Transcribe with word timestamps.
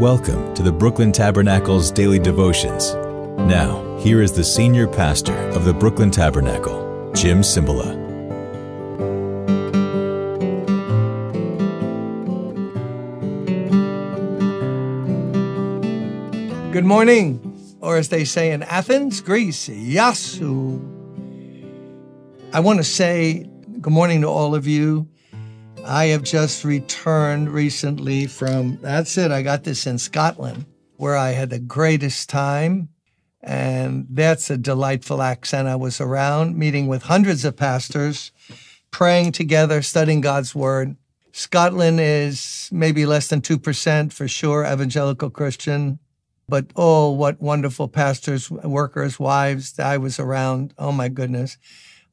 Welcome 0.00 0.52
to 0.52 0.62
the 0.62 0.72
Brooklyn 0.72 1.10
Tabernacle's 1.10 1.90
daily 1.90 2.18
devotions. 2.18 2.92
Now, 3.48 3.96
here 3.98 4.20
is 4.20 4.30
the 4.30 4.44
senior 4.44 4.86
pastor 4.86 5.32
of 5.52 5.64
the 5.64 5.72
Brooklyn 5.72 6.10
Tabernacle, 6.10 7.10
Jim 7.14 7.40
Cymbala. 7.40 7.94
Good 16.74 16.84
morning, 16.84 17.78
or 17.80 17.96
as 17.96 18.10
they 18.10 18.26
say 18.26 18.52
in 18.52 18.64
Athens, 18.64 19.22
Greece, 19.22 19.66
Yasu. 19.66 20.78
I 22.52 22.60
want 22.60 22.80
to 22.80 22.84
say 22.84 23.48
good 23.80 23.94
morning 23.94 24.20
to 24.20 24.28
all 24.28 24.54
of 24.54 24.66
you. 24.66 25.08
I 25.86 26.06
have 26.06 26.24
just 26.24 26.64
returned 26.64 27.50
recently 27.50 28.26
from, 28.26 28.78
that's 28.82 29.16
it, 29.16 29.30
I 29.30 29.42
got 29.42 29.64
this 29.64 29.86
in 29.86 29.98
Scotland, 29.98 30.66
where 30.96 31.16
I 31.16 31.30
had 31.30 31.50
the 31.50 31.60
greatest 31.60 32.28
time. 32.28 32.88
And 33.40 34.06
that's 34.10 34.50
a 34.50 34.56
delightful 34.56 35.22
accent. 35.22 35.68
I 35.68 35.76
was 35.76 36.00
around 36.00 36.56
meeting 36.56 36.88
with 36.88 37.04
hundreds 37.04 37.44
of 37.44 37.56
pastors, 37.56 38.32
praying 38.90 39.32
together, 39.32 39.82
studying 39.82 40.20
God's 40.20 40.54
word. 40.54 40.96
Scotland 41.30 42.00
is 42.00 42.68
maybe 42.72 43.06
less 43.06 43.28
than 43.28 43.40
2% 43.40 44.12
for 44.12 44.26
sure 44.26 44.64
evangelical 44.64 45.30
Christian. 45.30 46.00
But 46.48 46.66
oh, 46.74 47.12
what 47.12 47.40
wonderful 47.40 47.86
pastors, 47.86 48.50
workers, 48.50 49.20
wives 49.20 49.78
I 49.78 49.98
was 49.98 50.18
around. 50.18 50.74
Oh 50.78 50.90
my 50.90 51.08
goodness. 51.08 51.58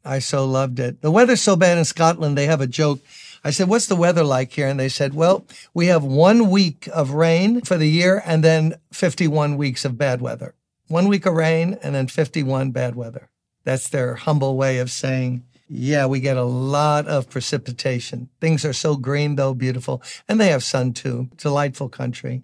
I 0.06 0.20
so 0.20 0.46
loved 0.46 0.80
it. 0.80 1.02
The 1.02 1.12
weather's 1.12 1.42
so 1.42 1.56
bad 1.56 1.78
in 1.78 1.86
Scotland, 1.86 2.38
they 2.38 2.46
have 2.46 2.62
a 2.62 2.68
joke. 2.68 3.00
I 3.44 3.52
said, 3.52 3.68
What's 3.68 3.88
the 3.88 3.96
weather 3.96 4.24
like 4.24 4.54
here? 4.54 4.68
And 4.68 4.80
they 4.80 4.90
said, 4.90 5.14
Well, 5.14 5.46
we 5.74 5.88
have 5.88 6.04
one 6.04 6.50
week 6.50 6.88
of 6.94 7.12
rain 7.12 7.62
for 7.62 7.78
the 7.78 7.90
year 7.90 8.22
and 8.26 8.44
then 8.44 8.76
51 8.92 9.58
weeks 9.58 9.86
of 9.86 9.98
bad 9.98 10.22
weather. 10.22 10.56
One 10.88 11.08
week 11.08 11.26
of 11.26 11.34
rain 11.34 11.78
and 11.82 11.96
then 11.96 12.08
51 12.08 12.72
bad 12.72 12.96
weather. 12.96 13.30
That's 13.64 13.88
their 13.88 14.16
humble 14.16 14.58
way 14.58 14.80
of 14.80 14.92
saying, 14.92 15.44
yeah, 15.70 16.06
we 16.06 16.20
get 16.20 16.36
a 16.36 16.44
lot 16.44 17.08
of 17.08 17.30
precipitation. 17.30 18.30
Things 18.42 18.66
are 18.66 18.74
so 18.74 18.98
green, 18.98 19.38
though, 19.38 19.54
beautiful. 19.54 20.04
And 20.28 20.40
they 20.40 20.50
have 20.50 20.64
sun 20.64 20.94
too. 20.94 21.30
Delightful 21.38 21.90
country 21.90 22.44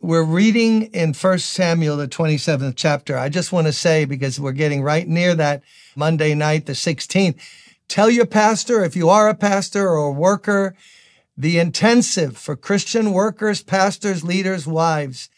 we're 0.00 0.24
reading 0.24 0.84
in 0.94 1.12
First 1.12 1.50
Samuel, 1.50 1.98
the 1.98 2.08
27th 2.08 2.72
chapter. 2.74 3.18
I 3.18 3.28
just 3.28 3.52
want 3.52 3.66
to 3.66 3.72
say, 3.72 4.06
because 4.06 4.40
we're 4.40 4.52
getting 4.52 4.82
right 4.82 5.06
near 5.06 5.34
that 5.34 5.62
Monday 5.94 6.34
night, 6.34 6.64
the 6.64 6.72
16th, 6.72 7.38
tell 7.90 8.08
your 8.08 8.24
pastor, 8.24 8.84
if 8.84 8.94
you 8.94 9.10
are 9.10 9.28
a 9.28 9.34
pastor 9.34 9.88
or 9.88 10.06
a 10.06 10.12
worker, 10.12 10.74
the 11.36 11.58
intensive 11.58 12.36
for 12.36 12.54
Christian 12.54 13.12
workers, 13.12 13.62
pastors, 13.62 14.22
leaders, 14.22 14.66
wives, 14.66 15.28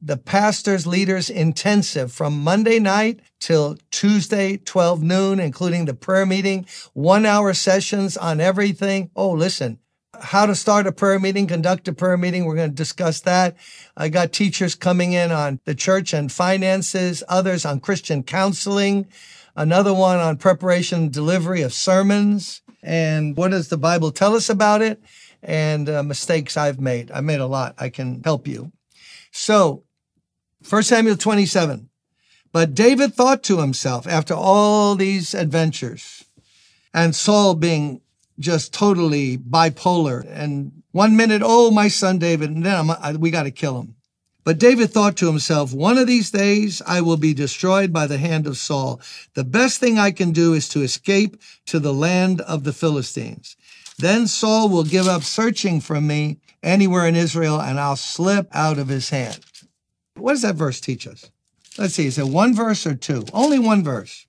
the 0.00 0.16
pastors, 0.16 0.86
leaders 0.86 1.28
intensive 1.28 2.10
from 2.10 2.42
Monday 2.42 2.78
night 2.78 3.20
till 3.40 3.76
Tuesday, 3.90 4.56
12 4.56 5.02
noon, 5.02 5.38
including 5.38 5.84
the 5.84 5.94
prayer 5.94 6.24
meeting, 6.24 6.66
one 6.94 7.26
hour 7.26 7.52
sessions 7.52 8.16
on 8.16 8.40
everything. 8.40 9.10
Oh, 9.14 9.32
listen, 9.32 9.78
how 10.18 10.46
to 10.46 10.54
start 10.54 10.86
a 10.86 10.92
prayer 10.92 11.18
meeting, 11.18 11.46
conduct 11.46 11.88
a 11.88 11.92
prayer 11.92 12.16
meeting. 12.16 12.44
We're 12.46 12.54
going 12.54 12.70
to 12.70 12.74
discuss 12.74 13.20
that. 13.20 13.56
I 13.96 14.08
got 14.08 14.32
teachers 14.32 14.74
coming 14.74 15.12
in 15.12 15.30
on 15.30 15.60
the 15.64 15.74
church 15.74 16.14
and 16.14 16.32
finances, 16.32 17.22
others 17.28 17.66
on 17.66 17.80
Christian 17.80 18.22
counseling, 18.22 19.08
another 19.58 19.92
one 19.92 20.18
on 20.20 20.36
preparation 20.36 21.02
and 21.02 21.12
delivery 21.12 21.62
of 21.62 21.74
sermons. 21.74 22.62
And 22.82 23.36
what 23.36 23.50
does 23.50 23.68
the 23.68 23.76
Bible 23.76 24.12
tell 24.12 24.34
us 24.34 24.48
about 24.48 24.80
it? 24.82 25.02
And 25.42 25.88
uh, 25.88 26.02
mistakes 26.02 26.56
I've 26.56 26.80
made. 26.80 27.10
I 27.10 27.20
made 27.20 27.40
a 27.40 27.46
lot. 27.46 27.74
I 27.76 27.88
can 27.90 28.22
help 28.22 28.46
you. 28.46 28.72
So, 29.32 29.84
1 30.68 30.82
Samuel 30.84 31.16
27. 31.16 31.90
But 32.52 32.74
David 32.74 33.14
thought 33.14 33.42
to 33.44 33.58
himself 33.58 34.06
after 34.06 34.32
all 34.32 34.94
these 34.94 35.34
adventures, 35.34 36.24
and 36.94 37.14
Saul 37.14 37.54
being 37.54 38.00
just 38.38 38.72
totally 38.72 39.36
bipolar. 39.36 40.24
And 40.26 40.82
one 40.92 41.14
minute, 41.14 41.42
oh, 41.44 41.70
my 41.70 41.88
son 41.88 42.18
David, 42.18 42.50
and 42.50 42.64
then 42.64 42.90
I, 42.90 43.12
we 43.12 43.30
got 43.30 43.42
to 43.42 43.50
kill 43.50 43.78
him. 43.80 43.96
But 44.48 44.58
David 44.58 44.90
thought 44.90 45.14
to 45.18 45.26
himself, 45.26 45.74
one 45.74 45.98
of 45.98 46.06
these 46.06 46.30
days 46.30 46.80
I 46.86 47.02
will 47.02 47.18
be 47.18 47.34
destroyed 47.34 47.92
by 47.92 48.06
the 48.06 48.16
hand 48.16 48.46
of 48.46 48.56
Saul. 48.56 48.98
The 49.34 49.44
best 49.44 49.78
thing 49.78 49.98
I 49.98 50.10
can 50.10 50.32
do 50.32 50.54
is 50.54 50.70
to 50.70 50.80
escape 50.80 51.36
to 51.66 51.78
the 51.78 51.92
land 51.92 52.40
of 52.40 52.64
the 52.64 52.72
Philistines. 52.72 53.56
Then 53.98 54.26
Saul 54.26 54.70
will 54.70 54.84
give 54.84 55.06
up 55.06 55.22
searching 55.22 55.82
for 55.82 56.00
me 56.00 56.38
anywhere 56.62 57.06
in 57.06 57.14
Israel 57.14 57.60
and 57.60 57.78
I'll 57.78 57.94
slip 57.94 58.48
out 58.54 58.78
of 58.78 58.88
his 58.88 59.10
hand. 59.10 59.40
What 60.14 60.32
does 60.32 60.40
that 60.40 60.54
verse 60.54 60.80
teach 60.80 61.06
us? 61.06 61.30
Let's 61.76 61.92
see, 61.92 62.06
is 62.06 62.16
it 62.16 62.28
one 62.28 62.54
verse 62.54 62.86
or 62.86 62.94
two? 62.94 63.26
Only 63.34 63.58
one 63.58 63.84
verse. 63.84 64.24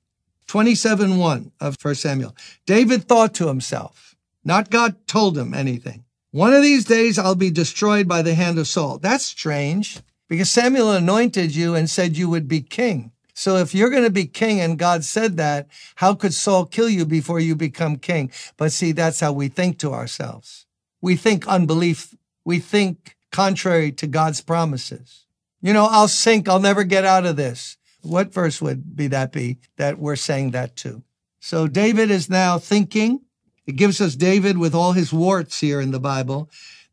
27 0.47 1.17
1 1.17 1.51
of 1.61 1.77
1 1.81 1.95
Samuel. 1.95 2.35
David 2.65 3.05
thought 3.05 3.33
to 3.35 3.47
himself, 3.47 4.17
not 4.43 4.69
God 4.69 5.07
told 5.07 5.37
him 5.37 5.53
anything. 5.53 6.03
One 6.31 6.53
of 6.53 6.61
these 6.61 6.83
days 6.83 7.17
I'll 7.17 7.35
be 7.35 7.51
destroyed 7.51 8.09
by 8.09 8.21
the 8.21 8.35
hand 8.35 8.59
of 8.59 8.67
Saul. 8.67 8.97
That's 8.97 9.23
strange 9.23 10.01
because 10.29 10.49
Samuel 10.49 10.93
anointed 10.93 11.55
you 11.55 11.75
and 11.75 11.89
said 11.89 12.15
you 12.15 12.29
would 12.29 12.47
be 12.47 12.61
king. 12.61 13.11
So 13.33 13.57
if 13.57 13.73
you're 13.73 13.89
going 13.89 14.03
to 14.03 14.09
be 14.09 14.25
king 14.25 14.59
and 14.59 14.77
God 14.77 15.03
said 15.03 15.37
that, 15.37 15.67
how 15.95 16.13
could 16.13 16.33
Saul 16.33 16.65
kill 16.65 16.89
you 16.89 17.05
before 17.05 17.39
you 17.39 17.55
become 17.55 17.95
king? 17.95 18.31
But 18.57 18.71
see, 18.71 18.91
that's 18.91 19.21
how 19.21 19.31
we 19.31 19.47
think 19.47 19.79
to 19.79 19.93
ourselves. 19.93 20.65
We 21.01 21.15
think 21.15 21.47
unbelief. 21.47 22.15
We 22.43 22.59
think 22.59 23.15
contrary 23.31 23.91
to 23.93 24.07
God's 24.07 24.41
promises. 24.41 25.25
You 25.61 25.73
know, 25.73 25.87
I'll 25.89 26.07
sink. 26.07 26.47
I'll 26.47 26.59
never 26.59 26.83
get 26.83 27.05
out 27.05 27.25
of 27.25 27.37
this. 27.37 27.77
What 28.01 28.33
verse 28.33 28.61
would 28.61 28.95
be 28.95 29.07
that 29.07 29.31
be 29.31 29.57
that 29.77 29.99
we're 29.99 30.15
saying 30.15 30.51
that 30.51 30.75
to? 30.77 31.03
So 31.39 31.67
David 31.67 32.11
is 32.11 32.29
now 32.29 32.59
thinking. 32.59 33.21
It 33.65 33.75
gives 33.77 34.01
us 34.01 34.15
David 34.15 34.57
with 34.57 34.75
all 34.75 34.93
his 34.93 35.13
warts 35.13 35.59
here 35.59 35.79
in 35.79 35.91
the 35.91 35.99
Bible. 35.99 36.49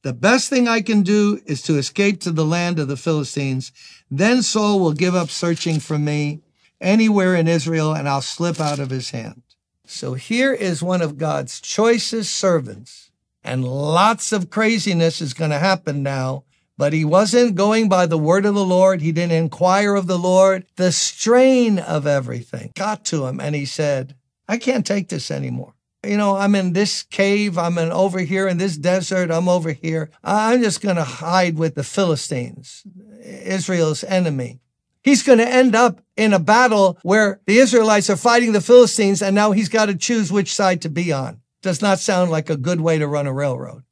The 0.07 0.13
best 0.13 0.49
thing 0.49 0.69
I 0.69 0.83
can 0.83 1.03
do 1.03 1.41
is 1.47 1.63
to 1.63 1.79
escape 1.79 2.21
to 2.21 2.31
the 2.31 2.45
land 2.45 2.79
of 2.79 2.87
the 2.87 2.97
Philistines. 2.97 3.73
Then 4.09 4.41
Saul 4.41 4.79
will 4.79 4.93
give 4.93 5.17
up 5.17 5.31
searching 5.31 5.81
for 5.81 5.99
me 5.99 6.43
anywhere 6.81 7.35
in 7.35 7.49
Israel 7.49 7.93
and 7.93 8.09
I'll 8.09 8.23
slip 8.23 8.61
out 8.61 8.79
of 8.79 8.91
his 8.91 9.11
hand. 9.11 9.43
So 9.85 10.15
here 10.15 10.53
is 10.53 10.81
one 10.81 11.03
of 11.03 11.19
God's 11.19 11.61
choicest 11.61 12.37
servants 12.37 13.11
and 13.43 13.65
lots 13.65 14.31
of 14.31 14.49
craziness 14.49 15.21
is 15.21 15.35
going 15.35 15.51
to 15.51 15.59
happen 15.59 16.05
now 16.05 16.45
but 16.79 16.93
he 16.93 17.05
wasn't 17.05 17.57
going 17.57 17.89
by 17.89 18.07
the 18.07 18.17
word 18.17 18.47
of 18.47 18.55
the 18.55 18.65
Lord. 18.65 19.01
He 19.01 19.11
didn't 19.11 19.33
inquire 19.33 19.97
of 19.97 20.07
the 20.07 20.21
Lord. 20.21 20.67
The 20.77 20.93
strain 20.93 21.81
of 21.81 22.07
everything 22.07 22.71
got 22.77 23.05
to 23.07 23.27
him, 23.27 23.41
and 23.41 23.57
he 23.57 23.65
said, 23.65 24.15
I 24.47 24.59
can't 24.59 24.87
take 24.87 25.09
this 25.09 25.33
anymore. 25.33 25.73
You 26.07 26.17
know, 26.17 26.37
I'm 26.37 26.55
in 26.55 26.73
this 26.73 27.03
cave. 27.03 27.59
I'm 27.59 27.79
in 27.79 27.91
over 27.91 28.21
here 28.21 28.47
in 28.49 28.59
this 28.59 28.77
desert. 28.77 29.31
I'm 29.31 29.49
over 29.49 29.73
here. 29.73 30.11
I'm 30.23 30.63
just 30.63 30.81
going 30.81 30.97
to 30.97 31.05
hide 31.05 31.59
with 31.59 31.75
the 31.75 31.85
Philistines, 31.85 32.85
Israel's 33.23 34.05
enemy. 34.05 34.61
He's 35.03 35.23
going 35.23 35.39
to 35.39 35.49
end 35.49 35.75
up 35.75 36.01
in 36.17 36.33
a 36.33 36.39
battle 36.39 36.99
where 37.03 37.41
the 37.47 37.59
Israelites 37.59 38.11
are 38.11 38.17
fighting 38.17 38.53
the 38.53 38.61
Philistines, 38.61 39.23
and 39.23 39.35
now 39.35 39.53
he's 39.53 39.69
got 39.69 39.87
to 39.87 39.95
choose 39.95 40.33
which 40.33 40.55
side 40.55 40.83
to 40.83 40.89
be 40.89 41.13
on. 41.13 41.41
Does 41.63 41.81
not 41.83 42.01
sound 42.01 42.31
like 42.31 42.51
a 42.51 42.57
good 42.57 42.81
way 42.81 42.99
to 42.99 43.07
run 43.07 43.27
a 43.27 43.33
railroad. 43.33 43.83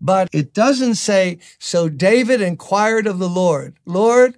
But 0.00 0.28
it 0.32 0.52
doesn't 0.52 0.96
say, 0.96 1.38
so 1.58 1.88
David 1.88 2.40
inquired 2.40 3.06
of 3.06 3.18
the 3.18 3.28
Lord, 3.28 3.76
Lord, 3.86 4.36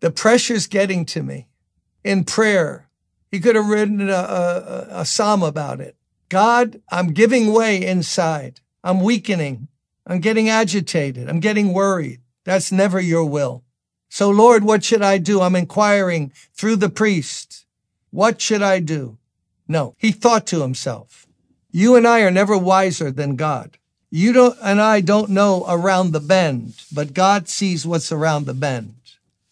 the 0.00 0.10
pressure's 0.10 0.66
getting 0.66 1.04
to 1.06 1.22
me 1.22 1.48
in 2.04 2.24
prayer. 2.24 2.88
He 3.30 3.40
could 3.40 3.56
have 3.56 3.68
written 3.68 4.08
a, 4.08 4.12
a, 4.12 4.86
a 5.00 5.04
psalm 5.04 5.42
about 5.42 5.80
it. 5.80 5.96
God, 6.28 6.80
I'm 6.90 7.08
giving 7.08 7.52
way 7.52 7.84
inside. 7.84 8.60
I'm 8.84 9.00
weakening. 9.00 9.68
I'm 10.06 10.20
getting 10.20 10.48
agitated. 10.48 11.28
I'm 11.28 11.40
getting 11.40 11.72
worried. 11.72 12.20
That's 12.44 12.72
never 12.72 13.00
your 13.00 13.24
will. 13.24 13.64
So 14.08 14.30
Lord, 14.30 14.64
what 14.64 14.84
should 14.84 15.02
I 15.02 15.18
do? 15.18 15.40
I'm 15.40 15.56
inquiring 15.56 16.32
through 16.54 16.76
the 16.76 16.88
priest. 16.88 17.66
What 18.10 18.40
should 18.40 18.62
I 18.62 18.80
do? 18.80 19.18
No, 19.66 19.94
he 19.98 20.12
thought 20.12 20.46
to 20.48 20.62
himself, 20.62 21.26
you 21.70 21.94
and 21.94 22.06
I 22.06 22.20
are 22.20 22.30
never 22.30 22.56
wiser 22.56 23.10
than 23.10 23.36
God. 23.36 23.76
You 24.10 24.32
don't, 24.32 24.56
and 24.62 24.80
I 24.80 25.02
don't 25.02 25.28
know 25.28 25.66
around 25.68 26.12
the 26.12 26.20
bend, 26.20 26.74
but 26.90 27.12
God 27.12 27.48
sees 27.48 27.86
what's 27.86 28.10
around 28.10 28.46
the 28.46 28.54
bend. 28.54 28.94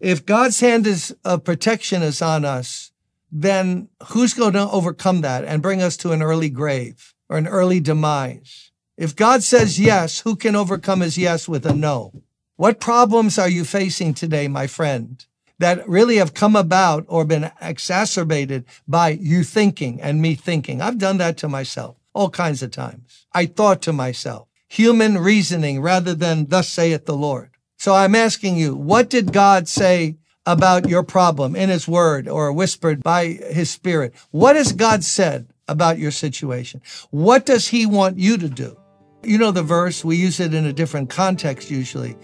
If 0.00 0.25
God's 0.25 0.61
hand 0.61 0.87
is 0.87 1.14
of 1.25 1.44
protection 1.44 2.02
is 2.02 2.22
on 2.22 2.46
us, 2.46 2.93
then 3.31 3.88
who's 4.08 4.34
going 4.34 4.52
to 4.55 4.70
overcome 4.70 5.20
that 5.23 5.44
and 5.44 5.62
bring 5.62 5.82
us 5.82 5.96
to 5.99 6.12
an 6.12 6.23
early 6.23 6.49
grave 6.49 7.14
or 7.28 7.37
an 7.37 7.46
early 7.46 7.81
demise? 7.81 8.70
If 8.96 9.14
God 9.14 9.43
says 9.43 9.78
yes, 9.78 10.20
who 10.20 10.37
can 10.37 10.56
overcome 10.56 11.00
his 11.00 11.19
yes 11.19 11.49
with 11.49 11.67
a 11.67 11.75
no? 11.75 12.23
What 12.56 12.81
problems 12.81 13.38
are 13.38 13.49
you 13.49 13.64
facing 13.64 14.14
today, 14.14 14.49
my 14.49 14.67
friend, 14.67 15.23
that 15.58 15.87
really 15.88 16.17
have 16.17 16.32
come 16.32 16.56
about 16.56 17.05
or 17.08 17.25
been 17.25 17.50
exacerbated 17.61 18.64
by 18.88 19.11
you 19.11 19.44
thinking 19.44 20.00
and 20.00 20.22
me 20.22 20.34
thinking? 20.34 20.81
I've 20.81 20.99
done 20.99 21.19
that 21.19 21.37
to 21.38 21.49
myself 21.49 21.96
all 22.14 22.31
kinds 22.31 22.62
of 22.62 22.70
times. 22.70 23.26
I 23.34 23.44
thought 23.44 23.82
to 23.82 23.93
myself, 23.93 24.49
human 24.69 25.19
reasoning 25.19 25.82
rather 25.82 26.14
than 26.14 26.46
thus 26.46 26.70
saith 26.70 27.05
the 27.05 27.17
Lord. 27.17 27.50
So 27.76 27.94
I'm 27.94 28.14
asking 28.14 28.56
you, 28.56 28.75
what 28.75 29.11
did 29.11 29.34
God 29.34 29.69
say 29.69 30.17
about 30.46 30.88
your 30.88 31.02
problem 31.02 31.56
in 31.56 31.69
his 31.69 31.88
word 31.88 32.28
or 32.28 32.52
whispered 32.52 33.02
by 33.02 33.26
his 33.26 33.70
spirit? 33.70 34.14
What 34.31 34.56
has 34.56 34.72
God 34.72 35.04
said 35.04 35.48
about 35.69 35.98
your 35.98 36.12
situation? 36.12 36.81
What 37.10 37.44
does 37.44 37.69
he 37.69 37.84
want 37.87 38.19
you 38.19 38.38
to 38.38 38.48
do? 38.48 38.78
You 39.22 39.38
know 39.38 39.50
the 39.50 39.62
verse, 39.62 40.04
we 40.04 40.16
use 40.16 40.38
it 40.38 40.54
in 40.54 40.64
a 40.64 40.72
different 40.72 41.10
context 41.10 41.70
usually. 41.70 42.16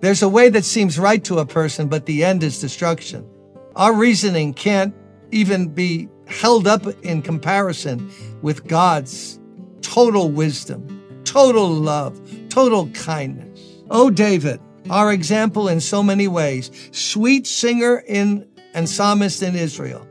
There's 0.00 0.22
a 0.22 0.28
way 0.28 0.50
that 0.50 0.64
seems 0.64 0.98
right 0.98 1.24
to 1.24 1.38
a 1.38 1.46
person, 1.46 1.88
but 1.88 2.06
the 2.06 2.24
end 2.24 2.42
is 2.42 2.60
destruction. 2.60 3.28
Our 3.74 3.92
reasoning 3.92 4.54
can't 4.54 4.94
even 5.32 5.68
be 5.68 6.08
held 6.26 6.66
up 6.66 6.86
in 7.02 7.22
comparison 7.22 8.10
with 8.40 8.66
God's 8.66 9.40
total 9.80 10.30
wisdom, 10.30 11.22
total 11.24 11.68
love, 11.68 12.20
total 12.48 12.88
kindness. 12.90 13.60
Oh, 13.90 14.10
David, 14.10 14.60
our 14.90 15.12
example 15.12 15.68
in 15.68 15.80
so 15.80 16.02
many 16.02 16.28
ways, 16.28 16.70
sweet 16.92 17.46
singer 17.46 18.02
in 18.06 18.48
and 18.74 18.88
psalmist 18.88 19.42
in 19.42 19.54
Israel, 19.54 20.06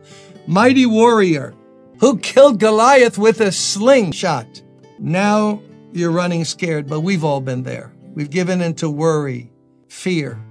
mighty 0.48 0.86
warrior 0.86 1.54
who 2.00 2.18
killed 2.18 2.60
Goliath 2.60 3.18
with 3.18 3.40
a 3.42 3.52
slingshot. 3.52 4.62
Now 5.00 5.62
you're 5.92 6.12
running 6.12 6.46
scared, 6.46 6.88
but 6.88 7.02
we've 7.02 7.24
all 7.24 7.42
been 7.42 7.64
there. 7.64 7.94
We've 8.14 8.30
given 8.30 8.62
into 8.62 8.90
worry, 8.90 9.52
fear. 9.88 10.44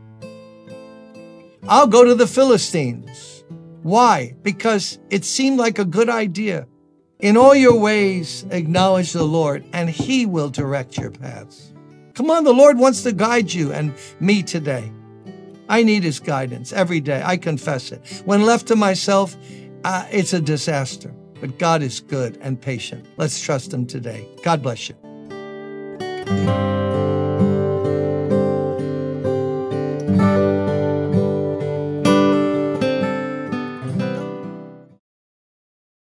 I'll 1.68 1.86
go 1.86 2.04
to 2.04 2.14
the 2.14 2.26
Philistines. 2.26 3.44
Why? 3.82 4.34
Because 4.42 4.98
it 5.10 5.24
seemed 5.24 5.58
like 5.58 5.78
a 5.78 5.84
good 5.84 6.08
idea. 6.08 6.66
In 7.20 7.36
all 7.36 7.54
your 7.54 7.78
ways, 7.78 8.44
acknowledge 8.50 9.12
the 9.12 9.24
Lord, 9.24 9.64
and 9.72 9.88
He 9.88 10.26
will 10.26 10.48
direct 10.48 10.98
your 10.98 11.10
paths. 11.10 11.72
Come 12.14 12.30
on, 12.30 12.44
the 12.44 12.52
Lord 12.52 12.78
wants 12.78 13.02
to 13.04 13.12
guide 13.12 13.52
you 13.52 13.72
and 13.72 13.94
me 14.20 14.42
today. 14.42 14.92
I 15.68 15.82
need 15.82 16.02
His 16.02 16.20
guidance 16.20 16.72
every 16.72 17.00
day. 17.00 17.22
I 17.24 17.36
confess 17.36 17.92
it. 17.92 18.22
When 18.26 18.42
left 18.42 18.68
to 18.68 18.76
myself, 18.76 19.36
uh, 19.84 20.06
it's 20.10 20.32
a 20.32 20.40
disaster. 20.40 21.14
But 21.40 21.58
God 21.58 21.82
is 21.82 22.00
good 22.00 22.38
and 22.40 22.60
patient. 22.60 23.06
Let's 23.16 23.40
trust 23.40 23.72
Him 23.72 23.86
today. 23.86 24.28
God 24.42 24.62
bless 24.62 24.88
you. 24.88 24.94